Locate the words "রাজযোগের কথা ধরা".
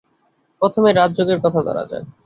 0.91-1.83